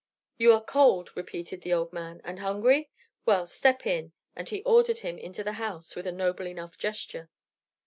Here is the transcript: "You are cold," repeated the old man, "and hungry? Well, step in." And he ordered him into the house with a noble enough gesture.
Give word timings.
"You 0.39 0.51
are 0.53 0.63
cold," 0.63 1.11
repeated 1.15 1.61
the 1.61 1.73
old 1.73 1.93
man, 1.93 2.21
"and 2.23 2.39
hungry? 2.39 2.89
Well, 3.23 3.45
step 3.45 3.85
in." 3.85 4.13
And 4.35 4.49
he 4.49 4.63
ordered 4.63 5.01
him 5.05 5.19
into 5.19 5.43
the 5.43 5.53
house 5.61 5.95
with 5.95 6.07
a 6.07 6.11
noble 6.11 6.47
enough 6.47 6.75
gesture. 6.75 7.29